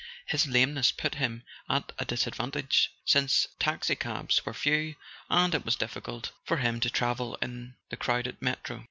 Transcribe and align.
His 0.25 0.47
lameness 0.47 0.91
put 0.91 1.13
him 1.13 1.43
at 1.69 1.91
a 1.99 2.05
disadvantage, 2.05 2.89
since 3.05 3.45
taxi¬ 3.59 3.99
cabs 3.99 4.43
were 4.43 4.53
few, 4.55 4.95
and 5.29 5.53
it 5.53 5.63
was 5.63 5.75
difficult 5.75 6.31
for 6.43 6.57
him 6.57 6.79
to 6.79 6.89
travel 6.89 7.35
in 7.39 7.75
the 7.91 7.97
crowded 7.97 8.41
metro. 8.41 8.79